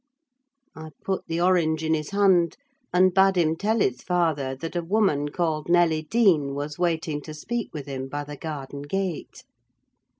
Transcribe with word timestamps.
I 0.75 0.89
put 1.05 1.27
the 1.27 1.39
orange 1.39 1.83
in 1.83 1.93
his 1.93 2.09
hand, 2.09 2.57
and 2.91 3.13
bade 3.13 3.35
him 3.35 3.55
tell 3.55 3.77
his 3.79 4.01
father 4.01 4.55
that 4.55 4.75
a 4.75 4.81
woman 4.81 5.29
called 5.29 5.69
Nelly 5.69 6.01
Dean 6.01 6.55
was 6.55 6.79
waiting 6.79 7.21
to 7.21 7.35
speak 7.35 7.71
with 7.71 7.85
him, 7.85 8.09
by 8.09 8.23
the 8.23 8.35
garden 8.35 8.81
gate. 8.81 9.43